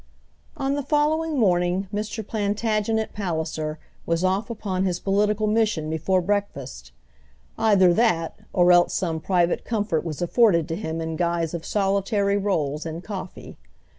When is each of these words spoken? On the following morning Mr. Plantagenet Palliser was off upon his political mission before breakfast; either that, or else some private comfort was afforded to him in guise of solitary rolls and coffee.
On 0.57 0.73
the 0.73 0.81
following 0.81 1.37
morning 1.37 1.87
Mr. 1.93 2.25
Plantagenet 2.27 3.13
Palliser 3.13 3.77
was 4.07 4.23
off 4.23 4.49
upon 4.49 4.83
his 4.83 4.99
political 4.99 5.45
mission 5.45 5.91
before 5.91 6.21
breakfast; 6.23 6.91
either 7.55 7.93
that, 7.93 8.33
or 8.51 8.71
else 8.71 8.95
some 8.95 9.19
private 9.19 9.63
comfort 9.63 10.03
was 10.03 10.19
afforded 10.19 10.67
to 10.69 10.75
him 10.75 11.01
in 11.01 11.17
guise 11.17 11.53
of 11.53 11.63
solitary 11.63 12.35
rolls 12.35 12.83
and 12.83 13.03
coffee. 13.03 13.57